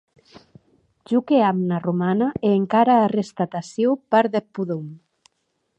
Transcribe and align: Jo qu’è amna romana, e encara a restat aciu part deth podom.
Jo 1.11 1.19
qu’è 1.27 1.41
amna 1.51 1.77
romana, 1.87 2.27
e 2.47 2.49
encara 2.61 2.95
a 2.99 3.11
restat 3.17 3.51
aciu 3.61 3.89
part 4.11 4.29
deth 4.33 4.49
podom. 4.55 4.85